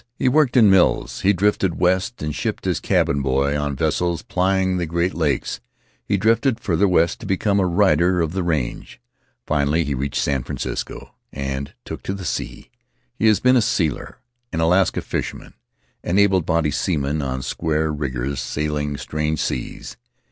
He 0.15 0.27
worked 0.27 0.57
in 0.57 0.67
mills; 0.71 1.19
he 1.21 1.31
drifted 1.31 1.77
west 1.77 2.23
and 2.23 2.33
shipped 2.33 2.65
as 2.65 2.79
cabin 2.79 3.21
boy 3.21 3.55
on 3.55 3.75
vessels 3.75 4.23
plying 4.23 4.77
the 4.77 4.87
Great 4.87 5.13
Lakes; 5.13 5.61
he 6.07 6.17
drifted 6.17 6.59
farther 6.59 6.87
west 6.87 7.19
to 7.19 7.27
become 7.27 7.59
a 7.59 7.67
rider 7.67 8.19
of 8.19 8.31
the 8.33 8.41
range. 8.41 8.99
Finally 9.45 9.83
he 9.83 9.93
reached 9.93 10.19
San 10.19 10.41
Francisco 10.41 11.13
and 11.31 11.75
took 11.85 12.01
to 12.01 12.15
the 12.15 12.25
sea. 12.25 12.71
He 13.13 13.27
has 13.27 13.39
been 13.39 13.55
a 13.55 13.61
sealer, 13.61 14.17
an 14.51 14.59
Alaska 14.59 15.01
fisherman, 15.03 15.53
an 16.03 16.17
able 16.17 16.41
bodied 16.41 16.73
seaman 16.73 17.21
on 17.21 17.43
square 17.43 17.93
riggers 17.93 18.39
sailing 18.41 18.97
strange 18.97 19.39
seas. 19.39 19.97